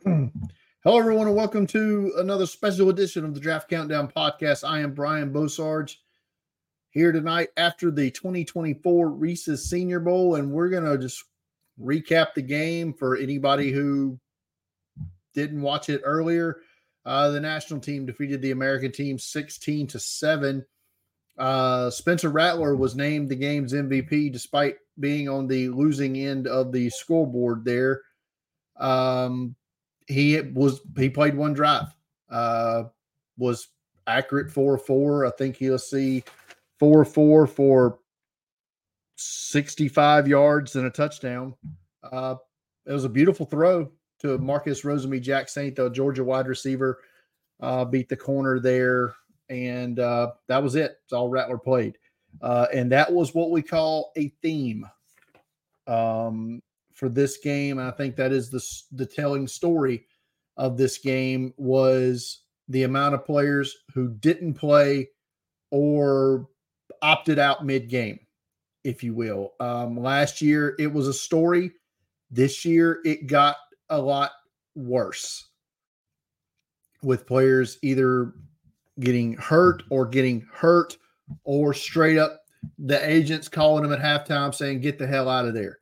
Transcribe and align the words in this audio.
Hello, 0.04 0.96
everyone, 0.96 1.26
and 1.26 1.34
welcome 1.34 1.66
to 1.66 2.12
another 2.18 2.46
special 2.46 2.88
edition 2.88 3.24
of 3.24 3.34
the 3.34 3.40
Draft 3.40 3.68
Countdown 3.68 4.06
podcast. 4.06 4.62
I 4.62 4.78
am 4.78 4.94
Brian 4.94 5.32
Bosarge 5.32 5.96
here 6.90 7.10
tonight 7.10 7.48
after 7.56 7.90
the 7.90 8.12
2024 8.12 9.10
Reese's 9.10 9.68
Senior 9.68 9.98
Bowl, 9.98 10.36
and 10.36 10.52
we're 10.52 10.68
going 10.68 10.84
to 10.84 10.98
just 10.98 11.24
recap 11.82 12.34
the 12.34 12.42
game 12.42 12.94
for 12.94 13.16
anybody 13.16 13.72
who 13.72 14.20
didn't 15.34 15.62
watch 15.62 15.88
it 15.88 16.02
earlier. 16.04 16.60
Uh, 17.04 17.30
the 17.30 17.40
national 17.40 17.80
team 17.80 18.06
defeated 18.06 18.40
the 18.40 18.52
American 18.52 18.92
team 18.92 19.18
16 19.18 19.88
to 19.88 19.98
7. 19.98 20.64
Uh, 21.36 21.90
Spencer 21.90 22.28
Rattler 22.28 22.76
was 22.76 22.94
named 22.94 23.28
the 23.28 23.36
game's 23.36 23.72
MVP 23.72 24.32
despite 24.32 24.76
being 25.00 25.28
on 25.28 25.48
the 25.48 25.70
losing 25.70 26.16
end 26.16 26.46
of 26.46 26.70
the 26.70 26.88
scoreboard 26.88 27.64
there. 27.64 28.02
Um, 28.76 29.56
he 30.08 30.40
was 30.40 30.80
he 30.96 31.08
played 31.08 31.36
one 31.36 31.52
drive, 31.52 31.94
uh, 32.30 32.84
was 33.36 33.68
accurate 34.06 34.50
four 34.50 34.76
four. 34.78 35.26
I 35.26 35.30
think 35.30 35.56
he'll 35.56 35.78
see 35.78 36.24
four 36.78 37.04
four 37.04 37.46
for 37.46 38.00
65 39.16 40.26
yards 40.26 40.76
and 40.76 40.86
a 40.86 40.90
touchdown. 40.90 41.54
Uh, 42.02 42.36
it 42.86 42.92
was 42.92 43.04
a 43.04 43.08
beautiful 43.08 43.44
throw 43.44 43.90
to 44.20 44.38
Marcus 44.38 44.82
Rosemy-Jacksaint, 44.82 45.76
the 45.76 45.90
Georgia 45.90 46.24
wide 46.24 46.46
receiver, 46.46 47.00
uh, 47.60 47.84
beat 47.84 48.08
the 48.08 48.16
corner 48.16 48.60
there, 48.60 49.14
and 49.48 49.98
uh, 49.98 50.32
that 50.46 50.62
was 50.62 50.74
it. 50.74 50.98
It's 51.04 51.12
all 51.12 51.28
Rattler 51.28 51.58
played, 51.58 51.98
uh, 52.40 52.66
and 52.72 52.90
that 52.92 53.12
was 53.12 53.34
what 53.34 53.50
we 53.50 53.60
call 53.60 54.12
a 54.16 54.28
theme 54.40 54.86
um, 55.86 56.62
for 56.98 57.08
this 57.08 57.38
game. 57.38 57.78
I 57.78 57.92
think 57.92 58.16
that 58.16 58.32
is 58.32 58.50
the 58.50 58.60
the 58.92 59.06
telling 59.06 59.46
story 59.46 60.04
of 60.56 60.76
this 60.76 60.98
game 60.98 61.54
was 61.56 62.42
the 62.66 62.82
amount 62.82 63.14
of 63.14 63.24
players 63.24 63.74
who 63.94 64.08
didn't 64.08 64.54
play 64.54 65.08
or 65.70 66.48
opted 67.00 67.38
out 67.38 67.64
mid 67.64 67.88
game, 67.88 68.18
if 68.82 69.04
you 69.04 69.14
will. 69.14 69.52
Um, 69.60 69.96
last 69.96 70.42
year, 70.42 70.74
it 70.80 70.92
was 70.92 71.06
a 71.06 71.14
story. 71.14 71.70
This 72.32 72.64
year, 72.64 72.98
it 73.04 73.28
got 73.28 73.56
a 73.90 73.98
lot 73.98 74.32
worse 74.74 75.46
with 77.02 77.28
players 77.28 77.78
either 77.82 78.32
getting 78.98 79.34
hurt 79.34 79.84
or 79.88 80.04
getting 80.04 80.44
hurt 80.52 80.96
or 81.44 81.72
straight 81.72 82.18
up 82.18 82.40
the 82.76 83.08
agents 83.08 83.48
calling 83.48 83.84
them 83.84 83.92
at 83.92 84.00
halftime 84.00 84.52
saying, 84.52 84.80
get 84.80 84.98
the 84.98 85.06
hell 85.06 85.28
out 85.28 85.46
of 85.46 85.54
there. 85.54 85.78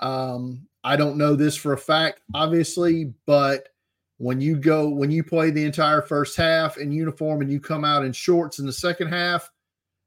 Um, 0.00 0.66
I 0.84 0.96
don't 0.96 1.16
know 1.16 1.34
this 1.34 1.56
for 1.56 1.72
a 1.72 1.78
fact, 1.78 2.20
obviously, 2.34 3.12
but 3.26 3.68
when 4.18 4.40
you 4.40 4.56
go 4.56 4.88
when 4.88 5.10
you 5.10 5.22
play 5.22 5.50
the 5.50 5.64
entire 5.64 6.02
first 6.02 6.36
half 6.36 6.76
in 6.76 6.90
uniform 6.90 7.40
and 7.40 7.50
you 7.50 7.60
come 7.60 7.84
out 7.84 8.04
in 8.04 8.12
shorts 8.12 8.58
in 8.58 8.66
the 8.66 8.72
second 8.72 9.08
half, 9.08 9.50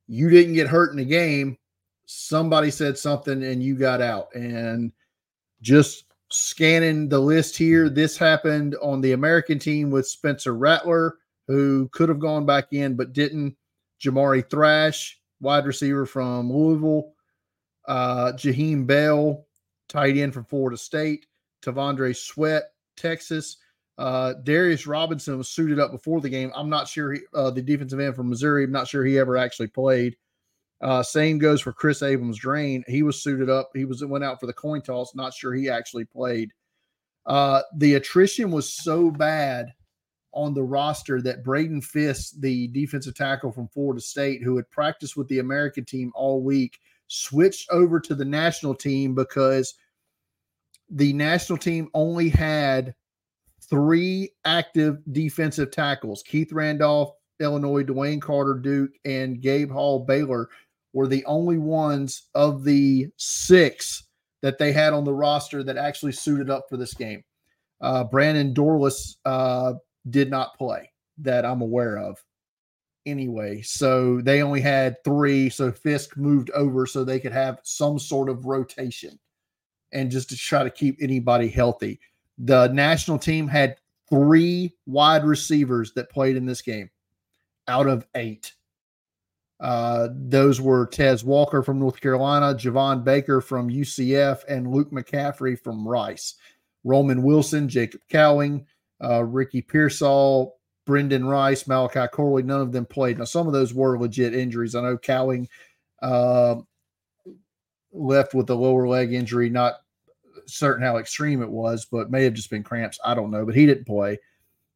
you 0.08 0.30
didn't 0.30 0.54
get 0.54 0.68
hurt 0.68 0.92
in 0.92 0.98
the 0.98 1.06
game. 1.06 1.58
Somebody 2.06 2.72
said 2.72 2.98
something 2.98 3.44
and 3.44 3.64
you 3.64 3.76
got 3.76 4.02
out. 4.02 4.34
And 4.36 4.92
just 5.62 6.06
scanning 6.30 7.08
the 7.08 7.20
list 7.20 7.58
here, 7.58 7.90
this 7.90 8.18
happened 8.18 8.76
on 8.82 9.00
the 9.02 9.14
American 9.14 9.60
team 9.60 9.90
with 9.90 10.08
Spencer 10.08 10.56
Rattler, 10.56 11.18
who 11.48 11.88
could 11.90 12.10
have 12.10 12.20
gone 12.20 12.46
back 12.46 12.74
in 12.74 12.96
but 12.96 13.14
didn't. 13.14 13.56
Jamari 14.02 14.50
Thrash, 14.50 15.20
wide 15.42 15.66
receiver 15.66 16.06
from 16.06 16.52
Louisville. 16.52 17.14
Uh, 17.88 18.34
Jaheim 18.34 18.86
Bell, 18.86 19.46
tight 19.92 20.18
end 20.18 20.34
from 20.34 20.46
Florida 20.46 20.78
State. 20.78 21.28
T'Vondre 21.62 22.16
Sweat, 22.16 22.64
Texas. 22.96 23.58
Uh, 23.98 24.34
Darius 24.44 24.88
Robinson 24.88 25.38
was 25.38 25.50
suited 25.50 25.80
up 25.80 25.92
before 25.92 26.22
the 26.22 26.30
game. 26.30 26.52
I'm 26.56 26.70
not 26.70 26.88
sure 26.88 27.14
he, 27.14 27.20
uh, 27.36 27.52
the 27.52 27.62
defensive 27.62 28.00
end 28.00 28.16
from 28.16 28.30
Missouri. 28.30 28.64
I'm 28.64 28.72
not 28.72 28.88
sure 28.88 29.06
he 29.06 29.20
ever 29.20 29.38
actually 29.38 29.68
played. 29.68 30.16
Uh, 30.82 31.04
same 31.04 31.38
goes 31.38 31.62
for 31.62 31.72
Kris 31.72 32.02
Abrams-Draine. 32.02 32.84
He 32.88 33.04
was 33.04 33.22
suited 33.22 33.50
up. 33.50 33.70
He 33.76 33.86
was 33.86 34.04
went 34.04 34.24
out 34.24 34.40
for 34.40 34.48
the 34.48 34.54
coin 34.54 34.82
toss. 34.82 35.14
Not 35.14 35.34
sure 35.34 35.54
he 35.54 35.70
actually 35.70 36.06
played. 36.06 36.52
Uh, 37.28 37.62
the 37.76 37.96
attrition 37.96 38.50
was 38.50 38.74
so 38.74 39.12
bad 39.12 39.68
on 40.34 40.54
the 40.56 40.64
roster 40.64 41.22
that 41.22 41.44
Braden 41.44 41.82
Fiske, 41.82 42.34
the 42.40 42.70
defensive 42.70 43.14
tackle 43.14 43.52
from 43.52 43.68
Florida 43.68 44.02
State, 44.02 44.42
who 44.42 44.56
had 44.56 44.70
practiced 44.72 45.16
with 45.16 45.28
the 45.28 45.40
American 45.40 45.86
team 45.86 46.12
all 46.16 46.42
week, 46.42 46.80
switched 47.08 47.70
over 47.70 48.00
to 48.00 48.16
the 48.16 48.26
national 48.26 48.74
team 48.74 49.14
because 49.14 49.76
the 50.92 51.14
national 51.14 51.58
team 51.58 51.90
only 51.94 52.30
had 52.30 52.94
three 53.70 54.32
active 54.46 54.98
defensive 55.12 55.72
tackles 55.72 56.24
Keith 56.24 56.52
Randolph, 56.52 57.14
Illinois, 57.40 57.84
Dwayne 57.84 58.22
Carter, 58.22 58.56
Duke, 58.56 58.92
and 59.06 59.42
Gabe 59.42 59.72
Hall, 59.72 60.00
Baylor 60.00 60.50
were 60.94 61.08
the 61.08 61.26
only 61.26 61.58
ones 61.58 62.28
of 62.36 62.64
the 62.64 63.08
six 63.18 64.04
that 64.42 64.58
they 64.58 64.74
had 64.74 64.94
on 64.94 65.06
the 65.06 65.14
roster 65.14 65.64
that 65.64 65.78
actually 65.78 66.12
suited 66.12 66.50
up 66.50 66.66
for 66.70 66.76
this 66.76 66.94
game. 66.94 67.24
Uh, 67.80 68.04
Brandon 68.04 68.54
Dorlus 68.54 69.16
uh, 69.26 69.74
did 70.10 70.30
not 70.30 70.58
play 70.58 70.92
that 71.20 71.46
I'm 71.46 71.62
aware 71.62 71.98
of 71.98 72.22
anyway. 73.06 73.62
So 73.62 74.20
they 74.22 74.44
only 74.44 74.62
had 74.62 75.02
three. 75.04 75.50
So 75.50 75.72
Fiske 75.72 76.18
moved 76.18 76.50
over 76.52 76.86
so 76.86 77.04
they 77.04 77.20
could 77.20 77.32
have 77.32 77.60
some 77.64 77.98
sort 77.98 78.30
of 78.30 78.46
rotation 78.46 79.18
and 79.94 80.12
just 80.12 80.30
to 80.30 80.38
try 80.38 80.64
to 80.64 80.70
keep 80.70 80.98
anybody 81.02 81.48
healthy. 81.48 82.00
The 82.38 82.68
national 82.68 83.20
team 83.20 83.48
had 83.48 83.76
three 84.10 84.76
wide 84.86 85.24
receivers 85.24 85.94
that 85.94 86.10
played 86.10 86.36
in 86.36 86.46
this 86.46 86.62
game 86.62 86.90
out 87.68 87.88
of 87.88 88.06
eight. 88.16 88.54
Uh, 89.60 90.10
those 90.12 90.60
were 90.60 90.88
Tez 90.88 91.24
Walker 91.24 91.62
from 91.62 91.80
North 91.80 92.02
Carolina, 92.02 92.56
Javon 92.56 93.04
Baker 93.04 93.42
from 93.42 93.70
UCF, 93.70 94.44
and 94.50 94.72
Luke 94.72 94.92
McCaffrey 94.92 95.60
from 95.60 95.88
Rice. 95.88 96.36
Roman 96.84 97.22
Wilson, 97.22 97.70
Jacob 97.70 98.02
Cowing, 98.10 98.66
uh, 99.04 99.24
Ricky 99.24 99.62
Pearsall, 99.62 100.58
Brendan 100.86 101.26
Rice, 101.26 101.68
Malachi 101.68 102.08
Corley, 102.12 102.42
none 102.42 102.62
of 102.62 102.72
them 102.72 102.86
played. 102.86 103.20
Now, 103.20 103.26
some 103.26 103.46
of 103.46 103.54
those 103.54 103.74
were 103.74 104.00
legit 104.00 104.34
injuries. 104.34 104.74
I 104.74 104.82
know 104.82 104.98
Cowing 104.98 105.48
uh, 106.02 106.56
left 107.94 108.34
with 108.34 108.50
a 108.50 108.56
lower 108.56 108.88
leg 108.88 109.14
injury, 109.14 109.50
not 109.50 109.81
certain 110.52 110.84
how 110.84 110.98
extreme 110.98 111.42
it 111.42 111.50
was, 111.50 111.86
but 111.86 112.12
may 112.12 112.24
have 112.24 112.34
just 112.34 112.50
been 112.50 112.64
cramps. 112.64 113.00
I 113.04 113.14
don't 113.14 113.32
know, 113.32 113.46
but 113.46 113.56
he 113.56 113.66
didn't 113.66 113.86
play. 113.86 114.20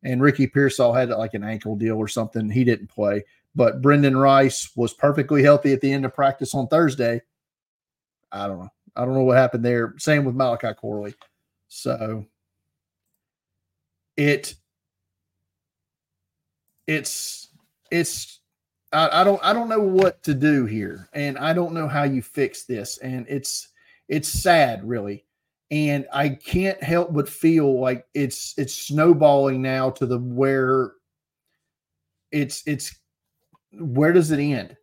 And 0.04 0.22
Ricky 0.22 0.48
Pearsall 0.48 0.94
had 0.94 1.10
like 1.10 1.34
an 1.34 1.44
ankle 1.44 1.76
deal 1.76 1.98
or 1.98 2.08
something. 2.08 2.50
He 2.50 2.64
didn't 2.64 2.88
play. 2.88 3.24
But 3.56 3.82
Brendan 3.82 4.18
Rice 4.18 4.72
was 4.76 4.94
perfectly 4.94 5.42
healthy 5.42 5.74
at 5.74 5.82
the 5.82 5.92
end 5.92 6.06
of 6.06 6.14
practice 6.14 6.54
on 6.54 6.68
Thursday. 6.68 7.22
I 8.32 8.48
don't 8.48 8.60
know. 8.60 8.70
I 8.96 9.06
don't 9.06 9.14
know 9.14 9.24
what 9.24 9.38
happened 9.38 9.66
there. 9.66 9.96
Same 9.98 10.26
with 10.26 10.36
Malachi 10.36 10.74
Corley. 10.74 11.16
So 11.68 12.26
it 14.18 14.56
it's 16.88 17.50
it's 17.92 18.40
I, 18.94 19.22
I 19.22 19.24
don't 19.24 19.44
I 19.44 19.54
don't 19.54 19.70
know 19.70 19.82
what 19.82 20.24
to 20.24 20.34
do 20.34 20.66
here, 20.66 21.10
and 21.14 21.38
I 21.38 21.54
don't 21.54 21.74
know 21.74 21.88
how 21.88 22.04
you 22.04 22.22
fix 22.22 22.64
this, 22.66 22.98
and 23.00 23.26
it's 23.28 23.70
it's 24.08 24.30
sad 24.30 24.88
really 24.88 25.26
and 25.72 26.06
I 26.14 26.30
can't 26.30 26.82
help 26.84 27.14
but 27.14 27.28
feel 27.28 27.80
like 27.80 28.06
it's 28.14 28.54
it's 28.58 28.74
snowballing 28.74 29.62
now 29.62 29.90
to 29.92 30.06
the 30.06 30.20
where 30.20 30.92
it's 32.32 32.64
it's 32.68 32.96
where 33.74 34.14
does 34.14 34.32
it 34.32 34.40
end? 34.40 34.78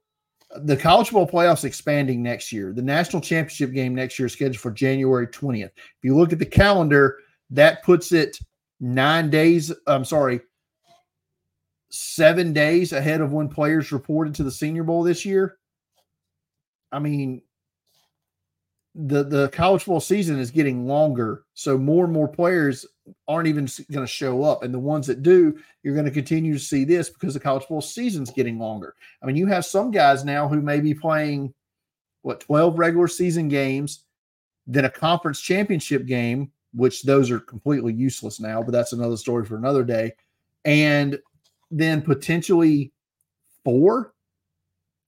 The 0.64 0.76
college 0.76 1.08
football 1.08 1.28
playoffs 1.28 1.64
expanding 1.64 2.22
next 2.22 2.52
year. 2.52 2.72
The 2.72 2.82
national 2.82 3.22
championship 3.22 3.72
game 3.72 3.94
next 3.94 4.18
year 4.18 4.26
is 4.26 4.34
scheduled 4.34 4.58
for 4.58 4.70
January 4.70 5.26
20th. 5.26 5.64
If 5.64 6.02
you 6.02 6.14
look 6.16 6.32
at 6.32 6.38
the 6.38 6.46
calendar, 6.46 7.18
that 7.50 7.82
puts 7.84 8.12
it 8.12 8.38
nine 8.80 9.30
days. 9.30 9.72
I'm 9.86 10.04
sorry, 10.04 10.40
seven 11.90 12.52
days 12.52 12.92
ahead 12.92 13.20
of 13.20 13.32
when 13.32 13.48
players 13.48 13.92
reported 13.92 14.34
to 14.34 14.42
the 14.42 14.50
Senior 14.50 14.82
Bowl 14.82 15.02
this 15.02 15.24
year. 15.24 15.58
I 16.90 16.98
mean, 16.98 17.42
the 18.94 19.24
the 19.24 19.48
college 19.48 19.82
football 19.82 20.00
season 20.00 20.38
is 20.38 20.50
getting 20.50 20.86
longer, 20.86 21.44
so 21.54 21.78
more 21.78 22.04
and 22.04 22.12
more 22.12 22.28
players 22.28 22.84
aren't 23.26 23.48
even 23.48 23.66
going 23.90 24.06
to 24.06 24.12
show 24.12 24.42
up, 24.42 24.62
and 24.62 24.72
the 24.72 24.78
ones 24.78 25.06
that 25.06 25.22
do, 25.22 25.58
you're 25.82 25.94
going 25.94 26.06
to 26.06 26.10
continue 26.10 26.52
to 26.52 26.58
see 26.58 26.84
this 26.84 27.08
because 27.08 27.34
the 27.34 27.40
college 27.40 27.62
football 27.62 27.80
season's 27.80 28.30
getting 28.30 28.58
longer. 28.58 28.94
I 29.22 29.26
mean, 29.26 29.36
you 29.36 29.46
have 29.46 29.64
some 29.64 29.90
guys 29.90 30.24
now 30.24 30.46
who 30.46 30.60
may 30.60 30.80
be 30.80 30.94
playing 30.94 31.54
what 32.20 32.40
12 32.40 32.78
regular 32.78 33.08
season 33.08 33.48
games, 33.48 34.04
then 34.66 34.84
a 34.84 34.90
conference 34.90 35.40
championship 35.40 36.06
game, 36.06 36.52
which 36.74 37.02
those 37.02 37.30
are 37.30 37.40
completely 37.40 37.94
useless 37.94 38.40
now, 38.40 38.62
but 38.62 38.72
that's 38.72 38.92
another 38.92 39.16
story 39.16 39.44
for 39.46 39.56
another 39.56 39.84
day, 39.84 40.12
and 40.66 41.18
then 41.70 42.02
potentially 42.02 42.92
four 43.64 44.12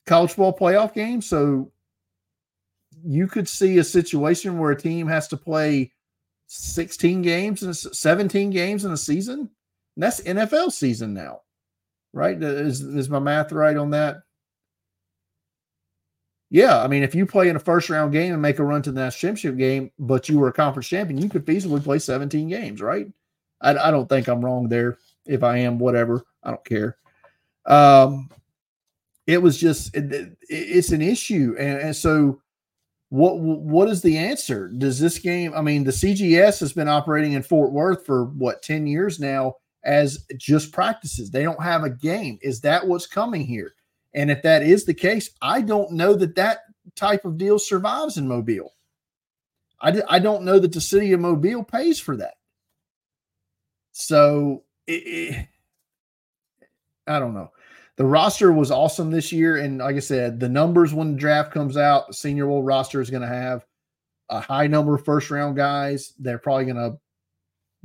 college 0.06 0.30
football 0.30 0.56
playoff 0.56 0.94
games. 0.94 1.26
So 1.26 1.70
you 3.04 3.26
could 3.26 3.48
see 3.48 3.78
a 3.78 3.84
situation 3.84 4.58
where 4.58 4.70
a 4.70 4.80
team 4.80 5.06
has 5.06 5.28
to 5.28 5.36
play 5.36 5.92
16 6.46 7.22
games 7.22 7.62
and 7.62 7.76
17 7.76 8.50
games 8.50 8.84
in 8.84 8.92
a 8.92 8.96
season. 8.96 9.40
And 9.40 10.02
that's 10.02 10.20
NFL 10.22 10.72
season 10.72 11.14
now, 11.14 11.40
right? 12.12 12.40
Is, 12.42 12.80
is 12.80 13.08
my 13.08 13.18
math 13.18 13.52
right 13.52 13.76
on 13.76 13.90
that? 13.90 14.18
Yeah, 16.50 16.80
I 16.80 16.86
mean, 16.86 17.02
if 17.02 17.14
you 17.14 17.26
play 17.26 17.48
in 17.48 17.56
a 17.56 17.60
first 17.60 17.90
round 17.90 18.12
game 18.12 18.32
and 18.32 18.42
make 18.42 18.58
a 18.58 18.64
run 18.64 18.82
to 18.82 18.92
the 18.92 19.00
national 19.00 19.32
championship 19.32 19.58
game, 19.58 19.90
but 19.98 20.28
you 20.28 20.38
were 20.38 20.48
a 20.48 20.52
conference 20.52 20.86
champion, 20.86 21.20
you 21.20 21.28
could 21.28 21.44
feasibly 21.44 21.82
play 21.82 21.98
17 21.98 22.48
games, 22.48 22.80
right? 22.80 23.08
I, 23.60 23.76
I 23.76 23.90
don't 23.90 24.08
think 24.08 24.28
I'm 24.28 24.44
wrong 24.44 24.68
there. 24.68 24.98
If 25.26 25.42
I 25.42 25.58
am, 25.58 25.78
whatever, 25.78 26.24
I 26.42 26.50
don't 26.50 26.64
care. 26.64 26.96
Um, 27.66 28.30
it 29.26 29.40
was 29.42 29.58
just 29.58 29.96
it, 29.96 30.36
it's 30.48 30.92
an 30.92 31.00
issue, 31.00 31.56
and, 31.58 31.78
and 31.78 31.96
so 31.96 32.42
what 33.14 33.38
what 33.38 33.88
is 33.88 34.02
the 34.02 34.18
answer? 34.18 34.66
Does 34.66 34.98
this 34.98 35.20
game? 35.20 35.54
I 35.54 35.60
mean, 35.60 35.84
the 35.84 35.92
CGS 35.92 36.58
has 36.58 36.72
been 36.72 36.88
operating 36.88 37.34
in 37.34 37.44
Fort 37.44 37.70
Worth 37.70 38.04
for 38.04 38.24
what 38.24 38.60
ten 38.60 38.88
years 38.88 39.20
now 39.20 39.54
as 39.84 40.26
just 40.36 40.72
practices. 40.72 41.30
They 41.30 41.44
don't 41.44 41.62
have 41.62 41.84
a 41.84 41.90
game. 41.90 42.40
Is 42.42 42.60
that 42.62 42.84
what's 42.84 43.06
coming 43.06 43.46
here? 43.46 43.74
And 44.14 44.32
if 44.32 44.42
that 44.42 44.64
is 44.64 44.84
the 44.84 44.94
case, 44.94 45.30
I 45.40 45.60
don't 45.60 45.92
know 45.92 46.14
that 46.14 46.34
that 46.34 46.62
type 46.96 47.24
of 47.24 47.38
deal 47.38 47.60
survives 47.60 48.16
in 48.16 48.26
Mobile. 48.26 48.74
I 49.80 49.92
d- 49.92 50.02
I 50.08 50.18
don't 50.18 50.42
know 50.42 50.58
that 50.58 50.72
the 50.72 50.80
city 50.80 51.12
of 51.12 51.20
Mobile 51.20 51.62
pays 51.62 52.00
for 52.00 52.16
that. 52.16 52.34
So 53.92 54.64
it, 54.88 54.92
it, 54.92 55.48
I 57.06 57.20
don't 57.20 57.34
know. 57.34 57.52
The 57.96 58.04
roster 58.04 58.52
was 58.52 58.70
awesome 58.70 59.10
this 59.10 59.30
year. 59.30 59.56
And 59.56 59.78
like 59.78 59.96
I 59.96 60.00
said, 60.00 60.40
the 60.40 60.48
numbers 60.48 60.92
when 60.92 61.12
the 61.12 61.18
draft 61.18 61.52
comes 61.52 61.76
out, 61.76 62.08
the 62.08 62.14
Senior 62.14 62.46
Bowl 62.46 62.62
roster 62.62 63.00
is 63.00 63.10
going 63.10 63.22
to 63.22 63.28
have 63.28 63.64
a 64.30 64.40
high 64.40 64.66
number 64.66 64.94
of 64.94 65.04
first 65.04 65.30
round 65.30 65.56
guys. 65.56 66.12
They're 66.18 66.38
probably 66.38 66.64
going 66.64 66.76
to 66.76 66.98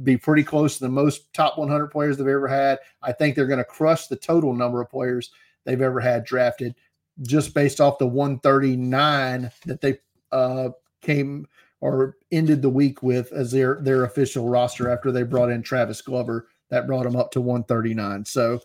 be 0.04 0.18
pretty 0.18 0.44
close 0.44 0.78
to 0.78 0.86
the 0.86 0.90
most 0.90 1.32
top 1.34 1.58
100 1.58 1.88
players 1.88 2.18
they've 2.18 2.28
ever 2.28 2.48
had. 2.48 2.80
I 3.02 3.12
think 3.12 3.36
they're 3.36 3.46
going 3.46 3.60
to 3.60 3.66
crush 3.66 4.08
the 4.08 4.16
total 4.16 4.54
number 4.54 4.82
of 4.82 4.90
players 4.90 5.32
they've 5.66 5.82
ever 5.82 6.00
had 6.00 6.24
drafted 6.24 6.76
just 7.22 7.54
based 7.54 7.82
off 7.82 7.98
the 7.98 8.08
139 8.08 9.52
that 9.66 9.82
they 9.82 9.98
uh, 10.32 10.70
came 11.02 11.48
or 11.82 12.18
ended 12.32 12.62
the 12.62 12.70
week 12.70 13.04
with 13.04 13.32
as 13.32 13.52
their 13.52 13.80
their 13.82 14.04
official 14.04 14.48
roster 14.50 14.90
after 14.90 15.12
they 15.12 15.24
brought 15.24 15.50
in 15.50 15.62
Travis 15.62 16.02
Glover 16.02 16.48
that 16.70 16.88
brought 16.88 17.04
them 17.04 17.16
up 17.16 17.32
to 17.32 17.42
139 17.42 18.26
so 18.26 18.62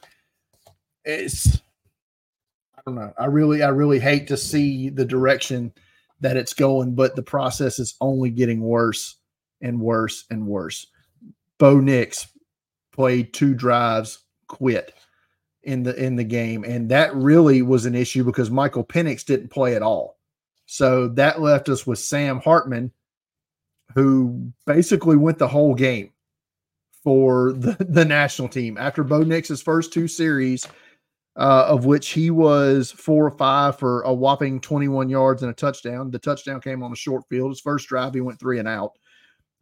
it's 1.04 1.60
I 2.76 2.80
don't 2.86 2.96
know. 2.96 3.12
I 3.18 3.26
really 3.26 3.62
I 3.62 3.68
really 3.68 4.00
hate 4.00 4.28
to 4.28 4.36
see 4.36 4.88
the 4.88 5.04
direction 5.04 5.72
that 6.20 6.36
it's 6.36 6.54
going 6.54 6.94
but 6.94 7.16
the 7.16 7.22
process 7.22 7.78
is 7.78 7.96
only 8.00 8.30
getting 8.30 8.60
worse 8.60 9.16
and 9.60 9.80
worse 9.80 10.24
and 10.30 10.46
worse. 10.46 10.86
Bo 11.58 11.80
Nix 11.80 12.28
played 12.92 13.32
two 13.32 13.54
drives 13.54 14.20
quit 14.46 14.94
in 15.62 15.82
the 15.82 15.94
in 16.02 16.16
the 16.16 16.24
game, 16.24 16.64
and 16.64 16.90
that 16.90 17.14
really 17.14 17.62
was 17.62 17.86
an 17.86 17.94
issue 17.94 18.24
because 18.24 18.50
Michael 18.50 18.84
Penix 18.84 19.24
didn't 19.24 19.48
play 19.48 19.74
at 19.74 19.82
all. 19.82 20.18
So 20.66 21.08
that 21.08 21.40
left 21.40 21.68
us 21.68 21.86
with 21.86 21.98
Sam 21.98 22.40
Hartman, 22.40 22.92
who 23.94 24.52
basically 24.66 25.16
went 25.16 25.38
the 25.38 25.48
whole 25.48 25.74
game 25.74 26.10
for 27.02 27.52
the, 27.52 27.76
the 27.88 28.04
national 28.04 28.48
team. 28.48 28.76
After 28.78 29.04
Bo 29.04 29.22
Nix's 29.22 29.62
first 29.62 29.92
two 29.92 30.08
series, 30.08 30.66
uh, 31.36 31.66
of 31.68 31.84
which 31.84 32.10
he 32.10 32.30
was 32.30 32.92
four 32.92 33.26
or 33.26 33.30
five 33.30 33.78
for 33.78 34.02
a 34.02 34.12
whopping 34.12 34.60
21 34.60 35.08
yards 35.08 35.42
and 35.42 35.50
a 35.50 35.54
touchdown. 35.54 36.10
The 36.10 36.18
touchdown 36.18 36.60
came 36.60 36.82
on 36.82 36.92
a 36.92 36.96
short 36.96 37.24
field. 37.28 37.50
His 37.50 37.60
first 37.60 37.88
drive, 37.88 38.14
he 38.14 38.20
went 38.20 38.38
three 38.38 38.58
and 38.58 38.68
out. 38.68 38.92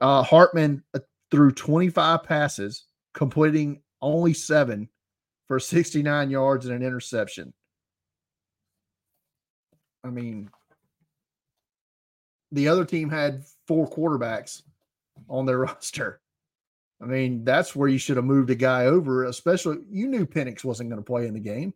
Uh, 0.01 0.23
Hartman 0.23 0.83
uh, 0.95 1.01
threw 1.31 1.53
25 1.53 2.25
passes, 2.25 2.85
completing 3.15 3.81
only 4.01 4.35
seven 4.35 4.89
for 5.49 5.59
69 5.59 6.31
yards 6.31 6.67
and 6.67 6.75
an 6.75 6.83
interception. 6.83 7.53
I 10.05 10.09
mean, 10.09 10.51
the 12.51 12.69
other 12.69 12.85
team 12.85 13.09
had 13.09 13.45
four 13.67 13.89
quarterbacks 13.89 14.63
on 15.29 15.47
their 15.47 15.59
roster. 15.67 16.22
I 17.02 17.06
mean, 17.06 17.44
that's 17.44 17.75
where 17.75 17.88
you 17.88 17.99
should 17.99 18.16
have 18.16 18.25
moved 18.25 18.50
a 18.50 18.54
guy 18.54 18.87
over, 18.87 19.25
especially 19.25 19.78
you 19.90 20.06
knew 20.06 20.25
Penix 20.25 20.62
wasn't 20.62 20.88
going 20.88 21.02
to 21.02 21.06
play 21.06 21.26
in 21.26 21.34
the 21.34 21.40
game. 21.40 21.75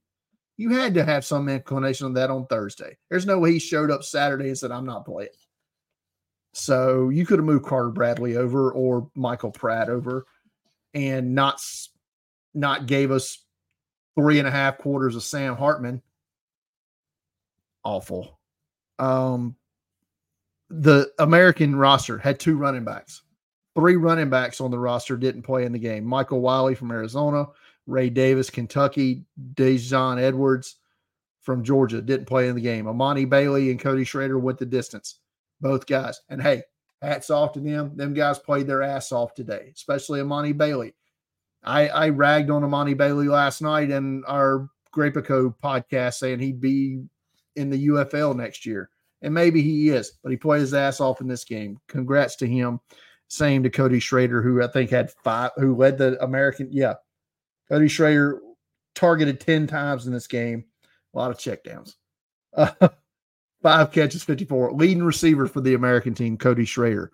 You 0.57 0.71
had 0.71 0.95
to 0.95 1.05
have 1.05 1.25
some 1.25 1.49
inclination 1.49 2.07
of 2.07 2.15
that 2.15 2.31
on 2.31 2.47
Thursday. 2.47 2.97
There's 3.11 3.27
no 3.27 3.39
way 3.39 3.53
he 3.53 3.59
showed 3.59 3.91
up 3.91 4.05
Saturday 4.05 4.49
and 4.49 4.57
said, 4.57 4.71
I'm 4.71 4.87
not 4.87 5.05
playing. 5.05 5.29
So 6.55 7.11
you 7.11 7.27
could 7.27 7.39
have 7.39 7.45
moved 7.45 7.67
Carter 7.67 7.91
Bradley 7.91 8.37
over 8.37 8.71
or 8.73 9.11
Michael 9.15 9.51
Pratt 9.51 9.91
over 9.91 10.25
and 10.95 11.35
not 11.35 11.61
not 12.55 12.87
gave 12.87 13.11
us 13.11 13.45
three 14.17 14.39
and 14.39 14.49
a 14.49 14.51
half 14.51 14.79
quarters 14.79 15.17
of 15.17 15.23
Sam 15.23 15.57
Hartman. 15.57 16.01
Awful. 17.85 18.39
Um, 18.99 19.57
the 20.71 21.13
American 21.19 21.77
roster 21.77 22.17
had 22.17 22.41
two 22.41 22.57
running 22.57 22.85
backs. 22.85 23.23
Three 23.77 23.97
running 23.97 24.31
backs 24.31 24.61
on 24.61 24.71
the 24.71 24.79
roster 24.79 25.17
didn't 25.17 25.43
play 25.43 25.65
in 25.65 25.73
the 25.73 25.79
game. 25.79 26.05
Michael 26.05 26.41
Wiley 26.41 26.75
from 26.75 26.91
Arizona, 26.91 27.47
Ray 27.87 28.11
Davis, 28.11 28.51
Kentucky, 28.51 29.25
Daijun 29.55 30.21
Edwards 30.21 30.77
from 31.43 31.63
Georgia 31.63 32.03
didn't 32.03 32.27
play 32.27 32.49
in 32.49 32.57
the 32.57 32.61
game. 32.61 32.87
Emani 32.87 33.29
Bailey 33.29 33.71
and 33.71 33.79
Cody 33.79 34.03
Schrader 34.03 34.39
went 34.39 34.59
the 34.59 34.67
distance. 34.67 35.21
Both 35.61 35.87
guys. 35.87 36.21
And 36.29 36.43
hey, 36.43 36.63
hats 37.01 37.31
off 37.31 37.53
to 37.53 37.61
them. 37.61 37.97
Them 37.97 38.15
guys 38.15 38.39
played 38.39 38.67
their 38.67 38.83
ass 38.83 39.13
off 39.13 39.35
today, 39.35 39.71
especially 39.75 40.21
Emani 40.21 40.57
Bailey. 40.57 40.95
I, 41.63 41.89
I 41.89 42.09
ragged 42.09 42.51
on 42.51 42.63
Emani 42.63 42.97
Bailey 42.97 43.29
last 43.29 43.63
night 43.63 43.91
in 43.91 44.25
our 44.27 44.69
Grapico 44.95 45.55
podcast 45.63 46.15
saying 46.15 46.41
he'd 46.41 46.61
be 46.61 47.03
in 47.55 47.71
the 47.71 47.89
UFL 47.89 48.35
next 48.37 48.67
year. 48.67 48.91
And 49.23 49.33
maybe 49.33 49.63
he 49.63 49.91
is, 49.91 50.13
but 50.23 50.31
he 50.31 50.37
played 50.37 50.61
his 50.61 50.75
ass 50.75 51.01
off 51.01 51.21
in 51.21 51.29
this 51.29 51.45
game. 51.45 51.79
Congrats 51.89 52.37
to 52.37 52.47
him. 52.47 52.81
Same 53.29 53.63
to 53.63 53.71
Cody 53.71 53.99
Schrader, 53.99 54.41
who 54.41 54.63
I 54.63 54.69
think 54.69 54.91
had 54.91 55.11
five, 55.11 55.51
who 55.57 55.75
led 55.75 55.99
the 55.99 56.23
American. 56.23 56.69
Yeah. 56.71 56.95
Cody 57.69 57.89
Schrader 57.89 58.41
targeted 58.95 59.41
10 59.41 59.67
times 59.67 60.07
in 60.07 60.13
this 60.13 60.27
game. 60.27 60.65
A 61.15 61.19
lot 61.19 61.31
of 61.31 61.39
checkdowns. 61.39 61.95
Uh, 62.55 62.71
five 63.63 63.91
catches, 63.91 64.23
54. 64.23 64.73
Leading 64.73 65.03
receiver 65.03 65.47
for 65.47 65.61
the 65.61 65.75
American 65.75 66.15
team, 66.15 66.37
Cody 66.37 66.65
Schrader. 66.65 67.13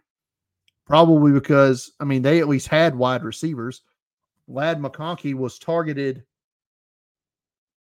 Probably 0.87 1.33
because, 1.33 1.93
I 2.01 2.05
mean, 2.05 2.23
they 2.23 2.41
at 2.41 2.49
least 2.49 2.69
had 2.69 2.95
wide 2.95 3.25
receivers. 3.25 3.83
Ladd 4.49 4.81
McConkey 4.81 5.35
was 5.35 5.59
targeted 5.59 6.25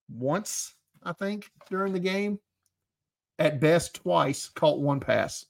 once, 0.10 0.75
I 1.03 1.13
think, 1.13 1.50
during 1.70 1.94
the 1.94 2.00
game. 2.00 2.39
At 3.39 3.60
best, 3.60 3.96
twice, 3.96 4.48
caught 4.50 4.80
one 4.80 5.00
pass. 5.00 5.46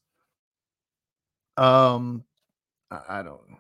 Um, 1.58 2.24
I, 2.94 3.20
I 3.20 3.24
don't 3.24 3.50
know. 3.50 3.58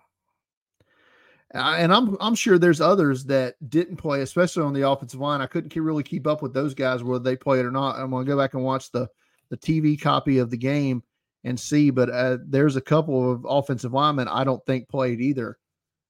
And 1.56 1.94
I'm 1.94 2.18
I'm 2.20 2.34
sure 2.34 2.58
there's 2.58 2.82
others 2.82 3.26
that 3.26 3.56
didn't 3.70 3.98
play, 3.98 4.22
especially 4.22 4.64
on 4.64 4.74
the 4.74 4.90
offensive 4.90 5.20
line. 5.20 5.40
I 5.40 5.46
couldn't 5.46 5.76
really 5.76 6.02
keep 6.02 6.26
up 6.26 6.42
with 6.42 6.52
those 6.52 6.74
guys 6.74 7.04
whether 7.04 7.24
they 7.24 7.36
played 7.36 7.64
or 7.64 7.72
not. 7.72 8.00
I'm 8.00 8.10
gonna 8.10 8.26
go 8.26 8.38
back 8.38 8.56
and 8.56 8.64
watch 8.64 8.92
the 8.92 9.08
the 9.50 9.58
TV 9.58 10.00
copy 10.02 10.40
of 10.40 10.50
the 10.50 10.58
game 10.58 11.04
and 11.44 11.60
see. 11.60 11.92
But 11.92 12.10
uh, 12.10 12.38
there's 12.44 12.76
a 12.76 12.82
couple 12.82 13.32
of 13.32 13.46
offensive 13.48 13.94
linemen 13.94 14.28
I 14.28 14.44
don't 14.44 14.66
think 14.66 14.90
played 14.90 15.22
either. 15.22 15.60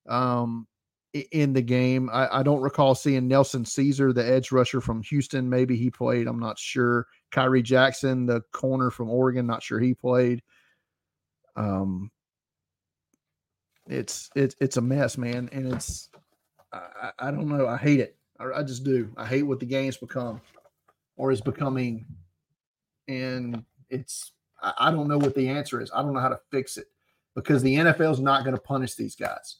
Um, 0.08 0.68
in 1.32 1.54
the 1.54 1.62
game. 1.62 2.10
I, 2.12 2.40
I, 2.40 2.44
don't 2.44 2.62
recall 2.62 2.96
seeing 2.96 3.28
Nelson 3.28 3.64
Ceaser, 3.64 4.14
the 4.14 4.26
edge 4.26 4.52
rusher 4.52 4.82
from 4.82 5.04
Houston. 5.04 5.48
Maybe 5.48 5.76
he 5.76 5.92
played. 5.92 6.28
I'm 6.28 6.40
not 6.40 6.58
sure. 6.58 7.06
Khyree 7.32 7.64
Jackson, 7.64 8.26
the 8.26 8.42
corner 8.52 8.90
from 8.90 9.10
Oregon. 9.10 9.46
Not 9.46 9.62
sure 9.62 9.80
he 9.80 9.94
played. 9.94 10.42
Um, 11.56 12.10
it's 13.88 14.30
it's 14.36 14.56
it's 14.60 14.78
a 14.78 14.82
mess, 14.82 15.18
man, 15.18 15.50
and 15.52 15.74
it's 15.74 16.10
I, 16.72 17.12
I 17.20 17.32
don't 17.32 17.48
know. 17.48 17.68
I 17.68 17.78
hate 17.78 18.00
it. 18.00 18.18
I, 18.40 18.60
I 18.60 18.64
just 18.64 18.84
do. 18.84 19.12
I 19.18 19.26
hate 19.26 19.44
what 19.44 19.60
the 19.60 19.66
game's 19.66 19.98
become, 19.98 20.42
or 21.18 21.32
is 21.32 21.42
becoming, 21.42 22.06
and 23.08 23.64
it's 23.90 24.32
I, 24.62 24.74
I 24.78 24.92
don't 24.92 25.08
know 25.08 25.18
what 25.18 25.36
the 25.36 25.48
answer 25.50 25.82
is. 25.82 25.92
I 25.94 26.02
don't 26.02 26.14
know 26.14 26.20
how 26.20 26.30
to 26.30 26.40
fix 26.52 26.78
it 26.78 26.88
because 27.36 27.62
the 27.62 27.76
NFL 27.76 28.14
is 28.14 28.20
not 28.20 28.44
going 28.44 28.56
to 28.56 28.62
punish 28.62 28.96
these 28.96 29.16
guys 29.16 29.58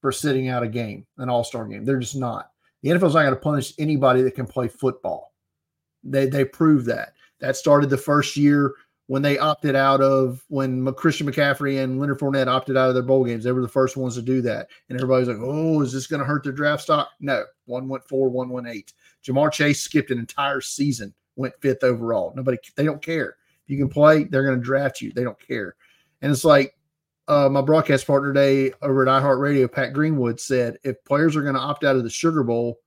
for 0.00 0.12
sitting 0.12 0.48
out 0.48 0.62
a 0.62 0.68
game, 0.68 1.06
an 1.18 1.28
all 1.28 1.44
star 1.44 1.66
game. 1.66 1.84
They're 1.84 1.98
just 1.98 2.16
not. 2.16 2.50
The 2.82 2.90
NFL's 2.90 3.14
not 3.14 3.22
going 3.22 3.34
to 3.34 3.40
punish 3.40 3.72
anybody 3.78 4.22
that 4.22 4.34
can 4.34 4.46
play 4.46 4.68
football. 4.68 5.32
They 6.02 6.26
they 6.26 6.44
proved 6.44 6.86
that. 6.86 7.14
That 7.40 7.56
started 7.56 7.90
the 7.90 7.98
first 7.98 8.36
year 8.36 8.74
when 9.06 9.22
they 9.22 9.38
opted 9.38 9.76
out 9.76 10.00
of 10.00 10.42
when 10.48 10.90
Christian 10.94 11.26
McCaffrey 11.26 11.82
and 11.82 12.00
Leonard 12.00 12.18
Fournette 12.18 12.46
opted 12.46 12.76
out 12.76 12.88
of 12.88 12.94
their 12.94 13.02
bowl 13.02 13.24
games. 13.24 13.44
They 13.44 13.52
were 13.52 13.60
the 13.60 13.68
first 13.68 13.96
ones 13.96 14.14
to 14.14 14.22
do 14.22 14.40
that, 14.42 14.68
and 14.88 14.98
everybody's 14.98 15.28
like, 15.28 15.38
"Oh, 15.40 15.82
is 15.82 15.92
this 15.92 16.06
going 16.06 16.20
to 16.20 16.26
hurt 16.26 16.44
their 16.44 16.52
draft 16.52 16.82
stock?" 16.82 17.10
No, 17.20 17.44
one 17.66 17.88
went 17.88 18.04
four, 18.04 18.28
one 18.28 18.48
went 18.48 18.68
eight. 18.68 18.92
Ja'Marr 19.24 19.52
Chase 19.52 19.80
skipped 19.80 20.10
an 20.10 20.18
entire 20.18 20.60
season, 20.60 21.14
went 21.36 21.54
fifth 21.60 21.84
overall. 21.84 22.32
Nobody, 22.34 22.58
they 22.76 22.84
don't 22.84 23.02
care. 23.02 23.36
If 23.64 23.70
you 23.70 23.78
can 23.78 23.88
play, 23.88 24.24
they're 24.24 24.44
going 24.44 24.58
to 24.58 24.64
draft 24.64 25.00
you. 25.00 25.12
They 25.12 25.24
don't 25.24 25.40
care, 25.40 25.76
and 26.22 26.32
it's 26.32 26.44
like 26.44 26.74
uh, 27.28 27.48
my 27.48 27.60
broadcast 27.60 28.06
partner 28.06 28.32
today 28.32 28.72
over 28.82 29.02
at 29.06 29.22
iHeartRadio, 29.22 29.70
Pat 29.70 29.92
Greenwood, 29.92 30.40
said 30.40 30.78
if 30.82 31.02
players 31.04 31.36
are 31.36 31.42
going 31.42 31.54
to 31.54 31.60
opt 31.60 31.84
out 31.84 31.96
of 31.96 32.04
the 32.04 32.10
Sugar 32.10 32.42
Bowl, 32.42 32.78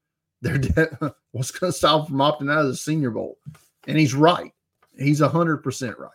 they're 0.42 0.58
de- 0.58 1.16
what's 1.32 1.52
going 1.52 1.72
to 1.72 1.78
stop 1.78 2.08
them 2.08 2.18
from 2.18 2.20
opting 2.20 2.52
out 2.52 2.62
of 2.62 2.68
the 2.68 2.76
Senior 2.76 3.12
Bowl? 3.12 3.38
And 3.88 3.98
he's 3.98 4.14
right. 4.14 4.52
He's 4.98 5.20
hundred 5.20 5.58
percent 5.58 5.98
right. 5.98 6.12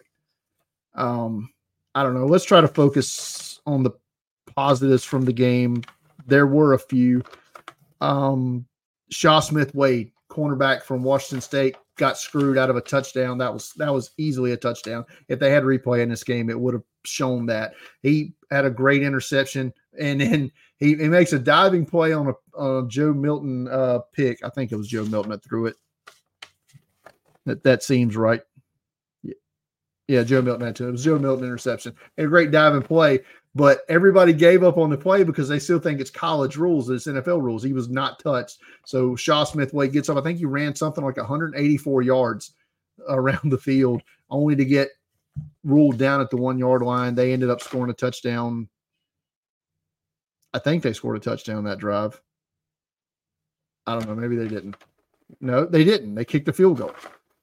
Um, 0.94 1.50
I 1.94 2.02
don't 2.02 2.14
know. 2.14 2.26
Let's 2.26 2.44
try 2.44 2.60
to 2.60 2.68
focus 2.68 3.60
on 3.66 3.82
the 3.82 3.92
positives 4.54 5.04
from 5.04 5.24
the 5.24 5.32
game. 5.32 5.82
There 6.26 6.46
were 6.46 6.74
a 6.74 6.78
few. 6.78 7.22
Um, 8.00 8.66
Chau 9.10 9.40
Smith-Wade, 9.40 10.10
cornerback 10.30 10.82
from 10.82 11.02
Washington 11.02 11.40
State, 11.40 11.76
got 11.96 12.18
screwed 12.18 12.58
out 12.58 12.70
of 12.70 12.76
a 12.76 12.80
touchdown. 12.80 13.38
That 13.38 13.52
was 13.52 13.72
that 13.76 13.92
was 13.92 14.10
easily 14.16 14.52
a 14.52 14.56
touchdown. 14.56 15.04
If 15.28 15.38
they 15.38 15.50
had 15.50 15.62
replay 15.62 16.02
in 16.02 16.08
this 16.08 16.24
game, 16.24 16.50
it 16.50 16.58
would 16.58 16.74
have 16.74 16.82
shown 17.04 17.46
that 17.46 17.74
he 18.02 18.32
had 18.50 18.64
a 18.64 18.70
great 18.70 19.02
interception, 19.02 19.72
and 19.98 20.20
then 20.20 20.50
he, 20.78 20.94
he 20.94 21.08
makes 21.08 21.32
a 21.32 21.38
diving 21.38 21.84
play 21.84 22.12
on 22.12 22.28
a, 22.28 22.58
on 22.58 22.88
Joe 22.88 23.12
Milton 23.12 23.68
uh, 23.68 24.00
pick. 24.12 24.42
I 24.44 24.48
think 24.48 24.72
it 24.72 24.76
was 24.76 24.88
Joe 24.88 25.04
Milton 25.04 25.30
that 25.30 25.44
threw 25.44 25.66
it. 25.66 25.76
That 27.44 27.62
that 27.64 27.82
seems 27.82 28.16
right. 28.16 28.40
Yeah, 30.08 30.22
Joe 30.24 30.42
Milton 30.42 30.66
had 30.66 30.76
to. 30.76 30.88
It 30.88 30.92
was 30.92 31.04
Joe 31.04 31.18
Milton 31.18 31.44
interception. 31.44 31.94
A 32.18 32.26
great 32.26 32.50
diving 32.50 32.82
play, 32.82 33.20
but 33.54 33.82
everybody 33.88 34.32
gave 34.32 34.62
up 34.62 34.76
on 34.76 34.90
the 34.90 34.96
play 34.96 35.24
because 35.24 35.48
they 35.48 35.58
still 35.58 35.78
think 35.78 36.00
it's 36.00 36.10
college 36.10 36.56
rules, 36.56 36.90
it's 36.90 37.06
NFL 37.06 37.40
rules. 37.40 37.62
He 37.62 37.72
was 37.72 37.88
not 37.88 38.18
touched. 38.18 38.58
So 38.84 39.14
Chau 39.14 39.44
Smith-Wade 39.44 39.92
gets 39.92 40.08
up. 40.08 40.16
I 40.16 40.20
think 40.20 40.38
he 40.38 40.44
ran 40.44 40.74
something 40.74 41.04
like 41.04 41.16
184 41.16 42.02
yards 42.02 42.52
around 43.08 43.50
the 43.50 43.58
field, 43.58 44.02
only 44.28 44.56
to 44.56 44.64
get 44.64 44.88
ruled 45.64 45.98
down 45.98 46.20
at 46.20 46.30
the 46.30 46.36
one 46.36 46.58
yard 46.58 46.82
line. 46.82 47.14
They 47.14 47.32
ended 47.32 47.50
up 47.50 47.62
scoring 47.62 47.90
a 47.90 47.94
touchdown. 47.94 48.68
I 50.52 50.58
think 50.58 50.82
they 50.82 50.92
scored 50.92 51.16
a 51.16 51.20
touchdown 51.20 51.64
that 51.64 51.78
drive. 51.78 52.20
I 53.86 53.94
don't 53.94 54.06
know. 54.06 54.14
Maybe 54.14 54.36
they 54.36 54.48
didn't. 54.48 54.76
No, 55.40 55.64
they 55.64 55.84
didn't. 55.84 56.14
They 56.14 56.24
kicked 56.24 56.46
the 56.46 56.52
field 56.52 56.78
goal 56.78 56.92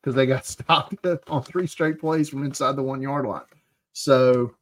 because 0.01 0.15
they 0.15 0.25
got 0.25 0.45
stopped 0.45 1.05
on 1.27 1.43
three 1.43 1.67
straight 1.67 1.99
plays 1.99 2.29
from 2.29 2.43
inside 2.43 2.75
the 2.75 2.83
one 2.83 3.01
yard 3.01 3.25
line. 3.25 3.43
So 3.93 4.53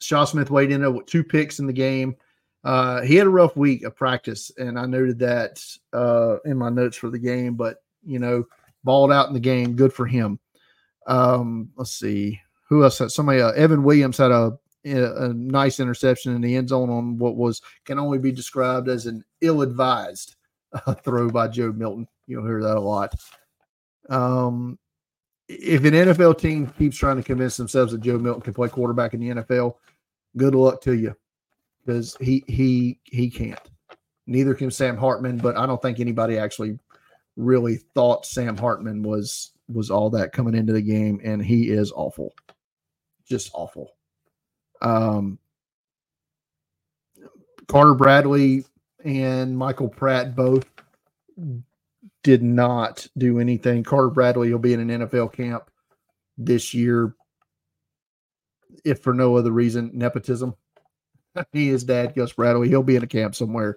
Chau 0.00 0.24
Smith-Wade 0.24 0.70
in 0.70 0.94
with 0.94 1.06
two 1.06 1.24
picks 1.24 1.58
in 1.58 1.66
the 1.66 1.72
game. 1.72 2.16
Uh, 2.64 3.02
he 3.02 3.14
had 3.16 3.26
a 3.26 3.30
rough 3.30 3.56
week 3.56 3.84
of 3.84 3.96
practice, 3.96 4.50
and 4.58 4.78
I 4.78 4.86
noted 4.86 5.18
that 5.20 5.64
uh, 5.92 6.38
in 6.44 6.56
my 6.56 6.68
notes 6.68 6.96
for 6.96 7.10
the 7.10 7.18
game. 7.18 7.54
But 7.54 7.78
you 8.04 8.18
know, 8.18 8.44
balled 8.84 9.12
out 9.12 9.28
in 9.28 9.34
the 9.34 9.40
game. 9.40 9.76
Good 9.76 9.92
for 9.92 10.06
him. 10.06 10.38
Um, 11.06 11.70
let's 11.76 11.92
see 11.92 12.40
who 12.68 12.84
else 12.84 12.98
had 12.98 13.10
somebody. 13.10 13.40
Uh, 13.40 13.52
Evan 13.52 13.82
Williams 13.82 14.18
had 14.18 14.30
a, 14.30 14.58
a 14.84 15.32
nice 15.34 15.80
interception 15.80 16.34
in 16.34 16.40
the 16.40 16.56
end 16.56 16.68
zone 16.68 16.90
on 16.90 17.18
what 17.18 17.36
was 17.36 17.62
can 17.84 17.98
only 17.98 18.18
be 18.18 18.32
described 18.32 18.88
as 18.88 19.06
an 19.06 19.24
ill-advised 19.40 20.36
uh, 20.72 20.94
throw 20.94 21.30
by 21.30 21.48
Joe 21.48 21.72
Milton. 21.72 22.06
You'll 22.26 22.46
hear 22.46 22.62
that 22.62 22.76
a 22.76 22.80
lot. 22.80 23.14
Um, 24.08 24.78
if 25.48 25.84
an 25.84 25.94
NFL 25.94 26.38
team 26.38 26.66
keeps 26.78 26.96
trying 26.96 27.16
to 27.16 27.22
convince 27.22 27.56
themselves 27.56 27.92
that 27.92 28.02
Joe 28.02 28.18
Milton 28.18 28.42
can 28.42 28.54
play 28.54 28.68
quarterback 28.68 29.14
in 29.14 29.20
the 29.20 29.42
NFL, 29.42 29.74
good 30.36 30.54
luck 30.54 30.80
to 30.82 30.92
you, 30.92 31.16
because 31.84 32.16
he 32.20 32.44
he 32.46 32.98
he 33.04 33.30
can't. 33.30 33.60
Neither 34.26 34.54
can 34.54 34.70
Sam 34.70 34.96
Hartman, 34.96 35.38
but 35.38 35.56
I 35.56 35.66
don't 35.66 35.80
think 35.80 36.00
anybody 36.00 36.38
actually 36.38 36.78
really 37.36 37.76
thought 37.94 38.26
Sam 38.26 38.56
Hartman 38.56 39.02
was 39.02 39.52
was 39.68 39.90
all 39.90 40.10
that 40.10 40.32
coming 40.32 40.54
into 40.54 40.72
the 40.72 40.82
game, 40.82 41.20
and 41.24 41.42
he 41.42 41.70
is 41.70 41.92
awful, 41.92 42.34
just 43.26 43.50
awful. 43.54 43.94
Um, 44.82 45.38
Carter 47.68 47.94
Bradley 47.94 48.64
and 49.04 49.56
Michael 49.56 49.88
Pratt 49.88 50.34
both 50.34 50.66
did 52.22 52.42
not 52.42 53.06
do 53.16 53.38
anything. 53.40 53.84
Carter 53.84 54.10
Bradley 54.10 54.50
will 54.50 54.58
be 54.58 54.72
in 54.72 54.90
an 54.90 55.08
NFL 55.08 55.32
camp 55.32 55.70
this 56.36 56.74
year, 56.74 57.14
if 58.84 59.02
for 59.02 59.14
no 59.14 59.36
other 59.36 59.52
reason, 59.52 59.90
nepotism. 59.94 60.54
he 61.52 61.68
is 61.68 61.84
dad, 61.84 62.14
Gus 62.14 62.32
Bradley. 62.32 62.68
He'll 62.68 62.82
be 62.82 62.96
in 62.96 63.02
a 63.02 63.08
camp 63.08 63.34
somewhere. 63.34 63.76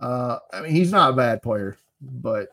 Uh, 0.00 0.38
I 0.52 0.62
mean, 0.62 0.72
he's 0.72 0.92
not 0.92 1.10
a 1.10 1.16
bad 1.16 1.42
player, 1.42 1.76
but 2.00 2.48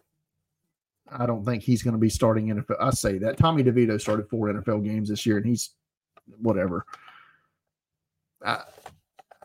I 1.11 1.25
don't 1.25 1.45
think 1.45 1.63
he's 1.63 1.83
going 1.83 1.93
to 1.93 1.99
be 1.99 2.09
starting 2.09 2.47
NFL. 2.47 2.77
I 2.79 2.89
say 2.91 3.17
that 3.19 3.37
Tommy 3.37 3.63
DeVito 3.63 3.99
started 4.01 4.29
four 4.29 4.47
NFL 4.47 4.83
games 4.83 5.09
this 5.09 5.25
year, 5.25 5.37
and 5.37 5.45
he's 5.45 5.71
whatever. 6.39 6.85
I, 8.43 8.63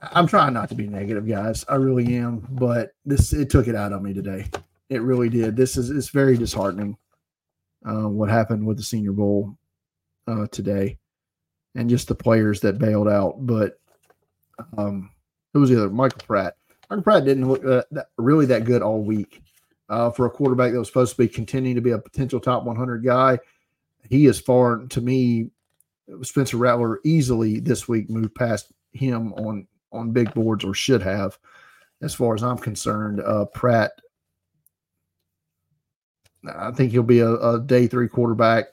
I'm 0.03 0.27
trying 0.27 0.55
not 0.55 0.71
to 0.71 0.75
be 0.75 0.87
negative, 0.87 1.29
guys. 1.29 1.65
I 1.69 1.75
really 1.75 2.17
am, 2.17 2.47
but 2.51 2.93
this 3.05 3.33
it 3.35 3.51
took 3.51 3.69
it 3.69 3.75
out 3.75 3.93
of 3.93 4.03
me 4.03 4.15
today. 4.15 4.47
It 4.91 5.03
really 5.03 5.29
did. 5.29 5.57
This 5.57 5.77
is 5.77 5.91
it's 5.91 6.11
very 6.11 6.37
disheartening. 6.37 6.97
Uh, 7.87 8.09
what 8.09 8.29
happened 8.29 8.67
with 8.67 8.77
the 8.77 8.83
Senior 8.83 9.13
Bowl 9.13 9.57
uh, 10.27 10.47
today, 10.49 10.99
and 11.77 11.89
just 11.89 12.09
the 12.09 12.15
players 12.15 12.61
that 12.61 12.79
bailed 12.79 13.09
out. 13.09 13.47
But 13.47 13.81
um, 14.77 15.11
who 15.55 15.61
was 15.61 15.71
the 15.71 15.77
other? 15.77 15.91
Michael 15.91 16.21
Pratt. 16.27 16.57
Michael 16.91 17.05
Pratt 17.05 17.25
didn't 17.25 17.49
look 17.49 17.65
uh, 17.65 17.85
that, 17.93 18.09
really 18.19 18.47
that 18.47 18.65
good 18.65 18.83
all 18.83 19.01
week 19.01 19.43
uh, 19.89 20.11
for 20.11 20.27
a 20.27 20.31
quarterback 20.31 20.73
that 20.73 20.79
was 20.79 20.89
supposed 20.89 21.13
to 21.13 21.23
be 21.23 21.29
continuing 21.29 21.77
to 21.77 21.81
be 21.81 21.93
a 21.93 21.99
potential 21.99 22.41
top 22.41 22.65
100 22.65 23.05
guy. 23.05 23.39
He 24.09 24.27
is 24.27 24.41
far 24.41 24.79
to 24.89 25.01
me. 25.01 25.51
Spencer 26.23 26.57
Rattler 26.57 26.99
easily 27.05 27.61
this 27.61 27.87
week 27.87 28.11
moved 28.11 28.35
past 28.35 28.73
him 28.93 29.33
on 29.35 29.69
on 29.93 30.11
big 30.11 30.33
boards 30.35 30.65
or 30.65 30.75
should 30.75 31.03
have, 31.03 31.39
as 32.03 32.13
far 32.13 32.35
as 32.35 32.43
I'm 32.43 32.59
concerned. 32.59 33.21
Uh, 33.21 33.45
Pratt 33.45 33.93
I 36.47 36.71
think 36.71 36.93
he'll 36.93 37.03
be 37.03 37.21
a, 37.21 37.33
a, 37.33 37.61
day 37.61 37.87
three 37.87 38.09
quarterback, 38.09 38.67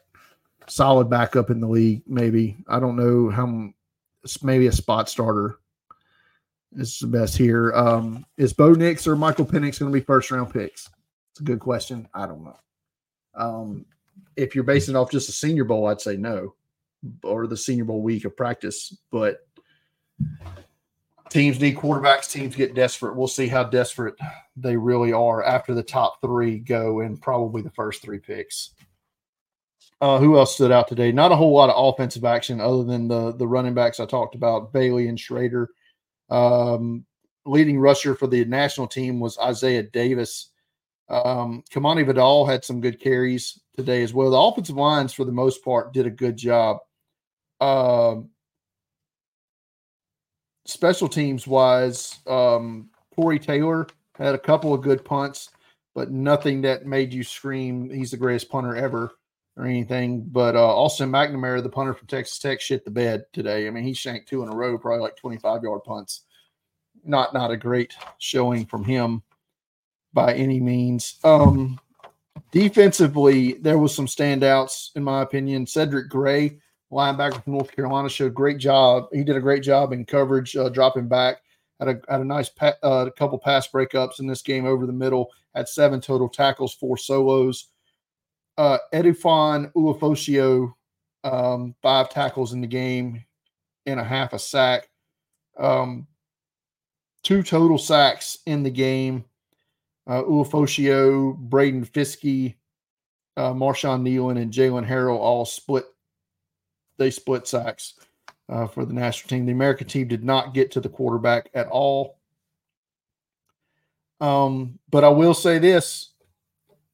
solid 0.67 1.09
backup 1.09 1.49
in 1.49 1.59
the 1.59 1.67
league. 1.67 2.03
Maybe 2.07 2.57
I 2.67 2.79
don't 2.79 2.95
know 2.95 3.29
how. 3.29 3.71
Maybe 4.43 4.67
a 4.67 4.71
spot 4.71 5.09
starter 5.09 5.59
is 6.75 6.99
the 6.99 7.07
best 7.07 7.37
here. 7.37 7.71
Um, 7.73 8.25
is 8.37 8.53
Bo 8.53 8.73
Nix 8.73 9.07
or 9.07 9.15
Michael 9.15 9.45
Penix 9.45 9.79
going 9.79 9.91
to 9.91 9.99
be 9.99 10.03
first 10.03 10.31
round 10.31 10.51
picks? 10.51 10.89
It's 11.31 11.39
a 11.39 11.43
good 11.43 11.59
question. 11.59 12.07
I 12.13 12.25
don't 12.25 12.43
know. 12.43 12.57
Um, 13.35 13.85
if 14.35 14.55
you're 14.55 14.63
basing 14.63 14.95
off 14.95 15.11
just 15.11 15.29
a 15.29 15.33
Senior 15.33 15.63
Bowl, 15.63 15.87
I'd 15.87 16.01
say 16.01 16.17
no, 16.17 16.55
or 17.23 17.47
the 17.47 17.57
Senior 17.57 17.85
Bowl 17.85 18.01
week 18.01 18.25
of 18.25 18.35
practice. 18.35 18.97
But 19.11 19.47
teams 21.29 21.59
need 21.59 21.77
quarterbacks. 21.77 22.31
Teams 22.31 22.55
get 22.55 22.75
desperate. 22.75 23.15
We'll 23.15 23.27
see 23.27 23.47
how 23.47 23.63
desperate 23.63 24.15
they 24.55 24.75
really 24.75 25.13
are 25.13 25.43
after 25.43 25.73
the 25.73 25.83
top 25.83 26.21
three 26.21 26.59
go 26.59 27.01
and 27.01 27.21
probably 27.21 27.61
the 27.61 27.71
first 27.71 28.01
three 28.01 28.19
picks. 28.19 28.71
Uh, 29.99 30.19
who 30.19 30.37
else 30.37 30.53
stood 30.53 30.71
out 30.71 30.87
today? 30.87 31.11
Not 31.11 31.31
a 31.31 31.35
whole 31.35 31.53
lot 31.53 31.69
of 31.69 31.93
offensive 31.93 32.23
action 32.23 32.61
other 32.61 32.83
than 32.83 33.07
the 33.07 33.33
the 33.33 33.47
running 33.47 33.73
backs 33.73 33.99
I 33.99 34.05
talked 34.05 34.35
about, 34.35 34.71
Bailey 34.71 35.07
and 35.07 35.19
Schrader. 35.19 35.69
Um, 36.29 37.05
leading 37.45 37.79
rusher 37.79 38.13
for 38.13 38.27
the 38.27 38.45
national 38.45 38.87
team 38.87 39.19
was 39.19 39.39
Isaiah 39.39 39.83
Davis. 39.83 40.51
Um, 41.09 41.63
Kamani 41.71 42.05
Vidal 42.05 42.45
had 42.45 42.63
some 42.63 42.81
good 42.81 42.99
carries 42.99 43.59
today 43.75 44.03
as 44.03 44.13
well. 44.13 44.29
The 44.29 44.37
offensive 44.37 44.75
lines, 44.75 45.13
for 45.13 45.23
the 45.23 45.31
most 45.31 45.63
part, 45.63 45.93
did 45.93 46.05
a 46.05 46.11
good 46.11 46.37
job. 46.37 46.77
Um, 47.59 48.29
special 50.67 51.07
teams 51.07 51.47
wise, 51.47 52.19
um, 52.27 52.89
Tory 53.15 53.39
Taylor 53.39 53.87
had 54.15 54.35
a 54.35 54.39
couple 54.39 54.73
of 54.73 54.81
good 54.81 55.03
punts, 55.03 55.49
but 55.95 56.11
nothing 56.11 56.61
that 56.61 56.85
made 56.85 57.13
you 57.13 57.23
scream 57.23 57.89
he's 57.89 58.11
the 58.11 58.17
greatest 58.17 58.49
punter 58.49 58.75
ever 58.75 59.11
or 59.55 59.65
anything. 59.65 60.21
But 60.21 60.55
uh, 60.55 60.77
Austin 60.77 61.09
McNamara, 61.09 61.63
the 61.63 61.69
punter 61.69 61.93
from 61.93 62.07
Texas 62.07 62.37
Tech, 62.39 62.61
shit 62.61 62.85
the 62.85 62.91
bed 62.91 63.25
today. 63.33 63.67
I 63.67 63.71
mean, 63.71 63.83
he 63.83 63.93
shanked 63.93 64.29
two 64.29 64.43
in 64.43 64.49
a 64.49 64.55
row, 64.55 64.77
probably 64.77 65.01
like 65.01 65.15
25 65.15 65.63
yard 65.63 65.81
punts. 65.85 66.23
Not 67.03 67.33
not 67.33 67.51
a 67.51 67.57
great 67.57 67.95
showing 68.17 68.65
from 68.65 68.83
him 68.83 69.23
by 70.13 70.33
any 70.33 70.59
means. 70.59 71.19
Um, 71.23 71.79
defensively, 72.51 73.53
there 73.53 73.77
was 73.77 73.95
some 73.95 74.07
standouts 74.07 74.89
in 74.95 75.03
my 75.03 75.21
opinion. 75.21 75.65
Cedric 75.65 76.09
Gray 76.09 76.59
linebacker 76.91 77.43
from 77.43 77.53
North 77.53 77.71
Carolina, 77.71 78.09
showed 78.09 78.33
great 78.33 78.57
job. 78.57 79.07
He 79.11 79.23
did 79.23 79.35
a 79.35 79.41
great 79.41 79.63
job 79.63 79.93
in 79.93 80.05
coverage, 80.05 80.55
uh, 80.55 80.69
dropping 80.69 81.07
back. 81.07 81.41
Had 81.79 81.89
a, 81.89 82.01
had 82.09 82.21
a 82.21 82.25
nice 82.25 82.49
pa- 82.49 82.73
uh, 82.81 83.09
couple 83.11 83.37
pass 83.37 83.67
breakups 83.67 84.19
in 84.19 84.27
this 84.27 84.41
game 84.41 84.65
over 84.65 84.85
the 84.85 84.93
middle. 84.93 85.31
Had 85.53 85.67
seven 85.67 86.01
total 86.01 86.29
tackles, 86.29 86.73
four 86.73 86.97
solos. 86.97 87.67
Uh, 88.57 88.77
Edefuan 88.93 89.71
Ulofoshio, 89.73 90.73
um, 91.23 91.75
five 91.81 92.09
tackles 92.09 92.53
in 92.53 92.61
the 92.61 92.67
game 92.67 93.23
and 93.85 93.99
a 93.99 94.03
half 94.03 94.33
a 94.33 94.39
sack. 94.39 94.89
Um, 95.57 96.07
two 97.23 97.43
total 97.43 97.77
sacks 97.77 98.39
in 98.45 98.63
the 98.63 98.71
game. 98.71 99.25
Uh, 100.07 100.23
Braden 100.23 101.83
Fiske, 101.83 102.55
uh, 103.35 103.53
Marshawn 103.53 104.01
Kneeland, 104.01 104.41
and 104.41 104.53
Jalen 104.53 104.87
Harrell 104.87 105.19
all 105.19 105.45
split 105.45 105.85
they 106.97 107.11
split 107.11 107.47
sacks. 107.47 107.93
uh, 108.49 108.67
for 108.67 108.85
the 108.85 108.93
national 108.93 109.29
team. 109.29 109.45
The 109.45 109.51
American 109.51 109.87
team 109.87 110.07
did 110.07 110.23
not 110.23 110.53
get 110.53 110.71
to 110.71 110.79
the 110.79 110.89
quarterback 110.89 111.49
at 111.53 111.67
all. 111.67 112.17
Um, 114.19 114.79
but 114.89 115.03
I 115.03 115.09
will 115.09 115.33
say 115.33 115.59
this 115.59 116.09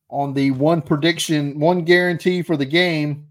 on 0.09 0.33
the 0.33 0.51
one 0.51 0.81
prediction, 0.81 1.59
one 1.59 1.83
guarantee 1.83 2.41
for 2.41 2.57
the 2.57 2.65
game. 2.65 3.27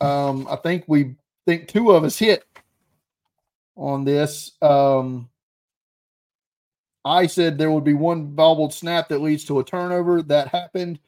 Um, 0.00 0.46
I 0.48 0.56
think 0.56 0.84
we 0.86 1.16
think 1.46 1.68
two 1.68 1.92
of 1.92 2.04
us 2.04 2.18
hit 2.18 2.44
on 3.76 4.04
this. 4.04 4.52
Um, 4.60 5.28
I 7.04 7.26
said 7.26 7.56
there 7.56 7.70
would 7.70 7.84
be 7.84 7.94
one 7.94 8.26
bobbled 8.26 8.74
snap 8.74 9.08
that 9.08 9.22
leads 9.22 9.44
to 9.46 9.60
a 9.60 9.64
turnover. 9.64 10.22
That 10.22 10.48
happened. 10.48 10.98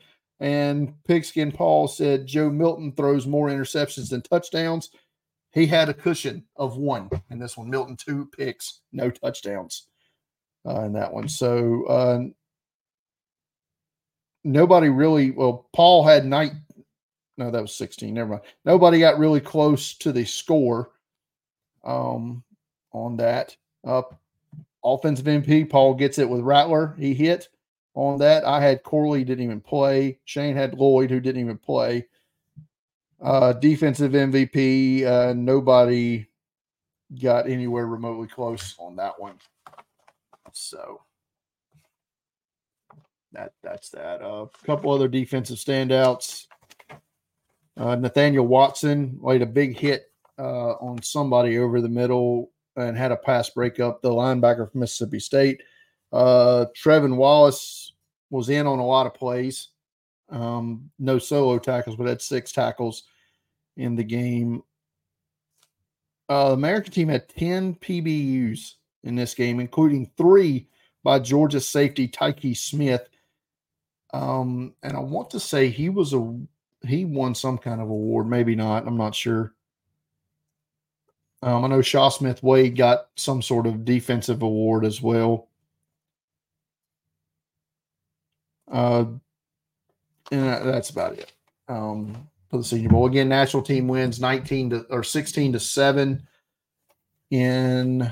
And 0.41 0.95
Pigskin 1.05 1.53
Paul 1.53 1.87
said 1.87 2.27
Joe 2.27 2.51
Milton 2.51 2.93
throws 2.93 3.27
more 3.27 3.49
interceptions 3.49 4.09
than 4.09 4.23
touchdowns. 4.23 4.91
He 5.53 5.67
had 5.67 5.89
a 5.89 5.95
cushion 5.95 6.45
of 6.57 6.79
one 6.79 7.11
in 7.31 7.39
this 7.39 7.57
one. 7.57 7.69
Milton, 7.69 7.97
two 7.97 8.27
picks, 8.37 8.81
no 8.93 9.11
touchdowns 9.11 9.87
uh, 10.67 10.83
in 10.83 10.95
that 10.95 11.13
one. 11.13 11.29
So 11.29 11.85
uh, 11.87 12.21
nobody 14.45 14.89
really, 14.89 15.33
well, 15.33 15.69
Paul 15.75 16.05
had 16.05 16.25
night. 16.25 16.53
No, 17.37 17.51
that 17.51 17.63
was 17.63 17.75
16. 17.75 18.15
Never 18.15 18.31
mind. 18.31 18.43
Nobody 18.65 18.99
got 18.99 19.19
really 19.19 19.41
close 19.41 19.95
to 19.99 20.13
the 20.13 20.25
score 20.25 20.91
um, 21.85 22.43
on 22.93 23.17
that. 23.17 23.57
Uh, 23.85 24.03
offensive 24.85 25.27
MP, 25.27 25.69
Paul 25.69 25.95
gets 25.95 26.19
it 26.19 26.29
with 26.29 26.41
Rattler. 26.41 26.95
He 26.99 27.13
hit 27.13 27.49
on 28.01 28.19
that. 28.19 28.45
I 28.45 28.63
had 28.63 28.83
Corley, 28.83 29.25
didn't 29.25 29.45
even 29.45 29.61
play. 29.61 30.19
Shane 30.25 30.57
had 30.57 30.75
Lloyd, 30.75 31.11
who 31.11 31.21
didn't 31.21 31.43
even 31.43 31.59
play. 31.59 32.07
Uh, 33.23 33.53
defensive 33.53 34.13
MVP, 34.13 35.05
uh, 35.05 35.35
nobody 35.35 36.27
got 37.21 37.49
anywhere 37.49 37.87
remotely 37.87 38.27
close 38.27 38.75
on 38.79 38.97
that 38.97 39.21
one. 39.21 39.35
So 40.53 41.03
that 43.33 43.53
that's 43.63 43.91
that. 43.91 44.23
Uh, 44.23 44.47
a 44.47 44.67
couple 44.67 44.91
other 44.91 45.09
defensive 45.09 45.59
standouts. 45.59 46.47
Uh, 47.77 47.97
Nathaniel 47.97 48.47
Watson 48.47 49.19
laid 49.21 49.43
a 49.43 49.47
big 49.47 49.77
hit 49.77 50.11
uh, 50.39 50.73
on 50.73 51.03
somebody 51.03 51.59
over 51.59 51.83
the 51.83 51.89
middle 51.89 52.51
and 52.77 52.97
had 52.97 53.13
a 53.13 53.17
pass 53.17 53.51
breakup. 53.51 54.01
The 54.01 54.11
linebacker 54.11 54.73
from 54.73 54.81
Mississippi 54.81 55.21
State. 55.21 55.63
Uh, 56.13 56.67
Trevin 56.77 57.17
Wallace 57.17 57.93
was 58.31 58.49
in 58.49 58.67
on 58.67 58.79
a 58.79 58.87
lot 58.87 59.07
of 59.07 59.15
plays. 59.15 59.69
Um, 60.31 60.91
no 60.99 61.19
solo 61.19 61.59
tackles, 61.59 61.97
but 61.97 62.07
had 62.07 62.23
six 62.23 62.53
tackles 62.53 63.05
in 63.77 63.97
the 63.97 64.05
game. 64.05 64.63
Uh, 66.29 66.49
the 66.49 66.55
American 66.55 66.93
team 66.93 67.09
had 67.09 67.29
10 67.29 67.75
PBUs 67.77 68.75
in 69.03 69.17
this 69.17 69.35
game, 69.35 69.59
including 69.59 70.11
three 70.17 70.69
by 71.03 71.19
Georgia 71.19 71.61
safety 71.61 72.07
Tykee 72.07 72.57
Smith. 72.57 73.09
Um, 74.13 74.75
and 74.83 74.97
I 74.97 75.01
want 75.01 75.31
to 75.31 75.41
say 75.41 75.69
he 75.69 75.89
was 75.89 76.15
a 76.15 76.39
he 76.87 77.05
won 77.05 77.35
some 77.35 77.59
kind 77.59 77.81
of 77.81 77.89
award, 77.91 78.29
maybe 78.29 78.55
not. 78.55 78.87
I'm 78.87 78.97
not 78.97 79.15
sure. 79.15 79.55
Um, 81.43 81.65
I 81.65 81.69
know 81.69 81.83
Chau 81.83 82.09
Smith-Wade 82.09 82.77
got 82.77 83.09
some 83.17 83.43
sort 83.43 83.67
of 83.67 83.85
defensive 83.85 84.43
award 84.43 84.85
as 84.85 85.01
well. 85.01 85.50
Uh, 88.71 89.05
and 90.31 90.69
that's 90.69 90.91
about 90.91 91.15
it 91.15 91.33
um, 91.69 92.29
for 92.51 92.59
the 92.59 92.65
Senior 92.65 92.91
Bowl. 92.91 93.07
Again, 93.07 93.29
national 93.29 93.63
team 93.63 93.89
wins 93.89 94.21
19 94.21 94.71
to 94.71 94.81
or 94.91 95.03
16 95.03 95.53
to 95.53 95.61
seven 95.61 96.27
in 97.31 98.11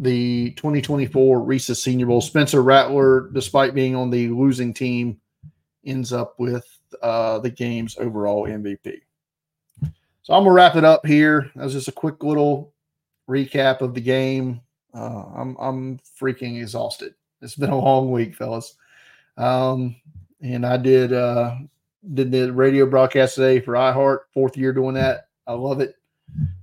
the 0.00 0.50
2024 0.52 1.40
Reese's 1.40 1.82
Senior 1.82 2.06
Bowl. 2.06 2.20
Spencer 2.20 2.62
Rattler, 2.62 3.30
despite 3.32 3.74
being 3.74 3.96
on 3.96 4.10
the 4.10 4.28
losing 4.28 4.72
team, 4.72 5.20
ends 5.84 6.12
up 6.12 6.38
with 6.38 6.66
uh, 7.02 7.38
the 7.38 7.50
game's 7.50 7.96
overall 7.98 8.46
MVP. 8.46 9.00
So 10.22 10.34
I'm 10.34 10.44
gonna 10.44 10.52
wrap 10.52 10.76
it 10.76 10.84
up 10.84 11.04
here. 11.04 11.50
That 11.56 11.64
was 11.64 11.72
just 11.72 11.88
a 11.88 11.92
quick 11.92 12.22
little 12.22 12.72
recap 13.28 13.80
of 13.80 13.94
the 13.94 14.00
game. 14.00 14.60
Uh, 14.94 15.24
I'm 15.34 15.56
I'm 15.58 15.98
freaking 16.20 16.60
exhausted. 16.60 17.14
It's 17.42 17.56
been 17.56 17.70
a 17.70 17.78
long 17.78 18.12
week, 18.12 18.34
fellas. 18.34 18.76
Um, 19.36 19.96
and 20.40 20.64
I 20.64 20.76
did 20.76 21.12
uh, 21.12 21.56
did 22.14 22.30
the 22.30 22.52
radio 22.52 22.86
broadcast 22.86 23.34
today 23.34 23.60
for 23.60 23.74
iHeart. 23.74 24.20
Fourth 24.32 24.56
year 24.56 24.72
doing 24.72 24.94
that. 24.94 25.28
I 25.46 25.52
love 25.52 25.80
it. 25.80 25.96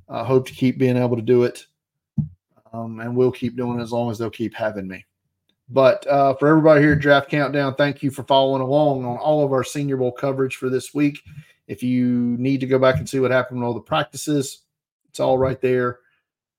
I 0.10 0.24
hope 0.24 0.48
to 0.48 0.54
keep 0.54 0.78
being 0.78 0.98
able 0.98 1.16
to 1.16 1.22
do 1.22 1.44
it, 1.44 1.66
um, 2.72 3.00
and 3.00 3.16
we'll 3.16 3.32
keep 3.32 3.58
doing 3.58 3.80
it 3.80 3.84
as 3.84 3.92
long 3.92 4.10
as 4.10 4.18
they'll 4.18 4.30
keep 4.30 4.54
having 4.54 4.88
me. 4.88 5.06
But 5.70 6.08
uh, 6.08 6.34
for 6.36 6.48
everybody 6.48 6.82
here, 6.82 6.96
Draft 6.96 7.30
Countdown, 7.30 7.76
thank 7.76 8.02
you 8.02 8.10
for 8.10 8.24
following 8.24 8.62
along 8.62 9.04
on 9.04 9.18
all 9.18 9.44
of 9.44 9.52
our 9.52 9.66
Senior 9.66 9.98
Bowl 9.98 10.14
coverage 10.14 10.56
for 10.56 10.70
this 10.70 10.94
week. 10.94 11.20
If 11.68 11.84
you 11.84 12.38
need 12.40 12.62
to 12.62 12.68
go 12.68 12.80
back 12.80 12.98
and 12.98 13.10
see 13.10 13.20
what 13.20 13.32
happened 13.32 13.58
in 13.58 13.64
all 13.64 13.74
the 13.74 13.82
practices, 13.82 14.60
it's 15.10 15.20
all 15.20 15.38
right 15.38 15.60
there 15.60 16.00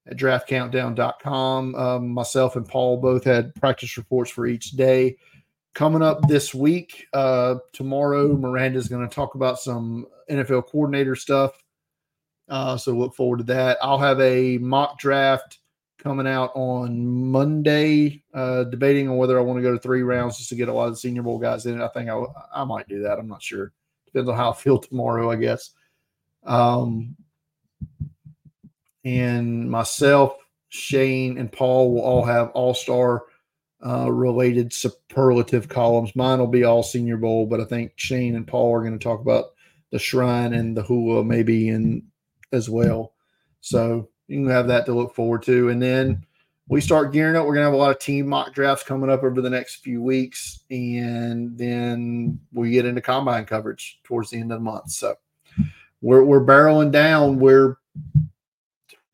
at 0.06 0.18
draftcountdown.com. 0.18 1.74
Um, 1.74 2.08
myself 2.10 2.56
and 2.56 2.68
Paul 2.68 2.98
both 2.98 3.24
had 3.24 3.54
practice 3.54 3.96
reports 3.96 4.30
for 4.30 4.46
each 4.46 4.72
day. 4.72 5.16
Coming 5.74 6.02
up 6.02 6.26
this 6.26 6.54
week, 6.54 7.06
uh, 7.12 7.56
tomorrow, 7.72 8.36
Miranda 8.36 8.78
is 8.78 8.88
going 8.88 9.08
to 9.08 9.14
talk 9.14 9.34
about 9.34 9.60
some 9.60 10.06
NFL 10.28 10.66
coordinator 10.66 11.14
stuff. 11.14 11.52
Uh, 12.48 12.76
so 12.76 12.92
look 12.92 13.14
forward 13.14 13.38
to 13.38 13.44
that. 13.44 13.78
I'll 13.82 13.98
have 13.98 14.20
a 14.20 14.58
mock 14.58 14.98
draft 14.98 15.58
coming 15.98 16.26
out 16.26 16.52
on 16.54 17.06
Monday, 17.06 18.22
uh, 18.32 18.64
debating 18.64 19.08
on 19.08 19.16
whether 19.16 19.38
I 19.38 19.42
want 19.42 19.58
to 19.58 19.62
go 19.62 19.72
to 19.72 19.78
three 19.78 20.02
rounds 20.02 20.38
just 20.38 20.48
to 20.50 20.56
get 20.56 20.68
a 20.68 20.72
lot 20.72 20.88
of 20.88 20.98
Senior 20.98 21.22
Bowl 21.22 21.38
guys 21.38 21.66
in. 21.66 21.82
I 21.82 21.88
think 21.88 22.08
I, 22.08 22.22
I 22.54 22.64
might 22.64 22.88
do 22.88 23.02
that. 23.02 23.18
I'm 23.18 23.28
not 23.28 23.42
sure. 23.42 23.72
Depends 24.06 24.30
on 24.30 24.36
how 24.36 24.50
I 24.52 24.54
feel 24.54 24.78
tomorrow, 24.78 25.30
I 25.30 25.36
guess. 25.36 25.70
Um, 26.44 27.16
and 29.04 29.70
myself, 29.70 30.36
Shane, 30.68 31.38
and 31.38 31.50
Paul 31.50 31.92
will 31.92 32.00
all 32.00 32.24
have 32.24 32.50
all 32.50 32.74
star 32.74 33.24
uh, 33.84 34.10
related 34.10 34.72
superlative 34.72 35.68
columns. 35.68 36.16
Mine 36.16 36.38
will 36.38 36.46
be 36.46 36.64
all 36.64 36.82
Senior 36.82 37.16
Bowl, 37.16 37.46
but 37.46 37.60
I 37.60 37.64
think 37.64 37.92
Shane 37.96 38.34
and 38.34 38.46
Paul 38.46 38.74
are 38.74 38.80
going 38.80 38.98
to 38.98 39.02
talk 39.02 39.20
about 39.20 39.46
the 39.90 39.98
Shrine 39.98 40.52
and 40.52 40.76
the 40.76 40.82
Hula 40.82 41.24
maybe 41.24 41.68
in 41.68 42.02
as 42.52 42.68
well. 42.68 43.14
So 43.60 44.08
you 44.26 44.38
can 44.38 44.50
have 44.50 44.68
that 44.68 44.86
to 44.86 44.94
look 44.94 45.14
forward 45.14 45.42
to. 45.44 45.68
And 45.68 45.80
then 45.80 46.24
we 46.68 46.80
start 46.80 47.12
gearing 47.12 47.36
up. 47.36 47.46
We're 47.46 47.54
going 47.54 47.64
to 47.64 47.70
have 47.70 47.74
a 47.74 47.78
lot 47.78 47.90
of 47.90 47.98
team 47.98 48.26
mock 48.28 48.52
drafts 48.52 48.84
coming 48.84 49.10
up 49.10 49.22
over 49.22 49.40
the 49.40 49.50
next 49.50 49.76
few 49.76 50.02
weeks. 50.02 50.60
And 50.70 51.56
then 51.56 52.40
we 52.52 52.70
get 52.70 52.84
into 52.84 53.00
combine 53.00 53.46
coverage 53.46 54.00
towards 54.04 54.30
the 54.30 54.38
end 54.38 54.52
of 54.52 54.58
the 54.58 54.64
month. 54.64 54.90
So 54.90 55.14
we're, 56.00 56.24
we're 56.24 56.44
barreling 56.44 56.92
down. 56.92 57.38
We're 57.38 57.76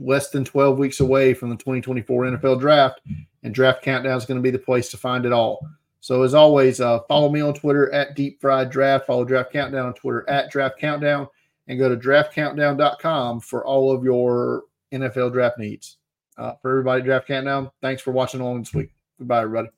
less 0.00 0.30
than 0.30 0.44
12 0.44 0.78
weeks 0.78 1.00
away 1.00 1.34
from 1.34 1.50
the 1.50 1.56
2024 1.56 2.24
NFL 2.24 2.60
draft. 2.60 3.00
And 3.44 3.54
Draft 3.54 3.82
Countdown 3.82 4.16
is 4.16 4.24
going 4.24 4.38
to 4.38 4.42
be 4.42 4.50
the 4.50 4.58
place 4.58 4.90
to 4.90 4.96
find 4.96 5.24
it 5.24 5.32
all. 5.32 5.66
So 6.00 6.22
as 6.22 6.34
always, 6.34 6.80
uh, 6.80 7.00
follow 7.08 7.30
me 7.30 7.40
on 7.40 7.54
Twitter 7.54 7.92
at 7.92 8.16
Deep 8.16 8.40
Fried 8.40 8.70
Draft. 8.70 9.06
Follow 9.06 9.24
Draft 9.24 9.52
Countdown 9.52 9.86
on 9.86 9.94
Twitter 9.94 10.28
at 10.28 10.50
Draft 10.50 10.78
Countdown. 10.78 11.28
And 11.66 11.78
go 11.78 11.88
to 11.88 11.96
draftcountdown.com 11.96 13.40
for 13.40 13.64
all 13.64 13.90
of 13.90 14.04
your 14.04 14.64
NFL 14.92 15.32
draft 15.32 15.58
needs 15.58 15.96
uh, 16.36 16.54
for 16.60 16.70
everybody, 16.70 17.02
Draft 17.02 17.26
Countdown. 17.26 17.70
Thanks 17.80 18.02
for 18.02 18.12
watching 18.12 18.40
along 18.40 18.60
this 18.60 18.74
week. 18.74 18.90
Goodbye, 19.18 19.42
everybody. 19.42 19.68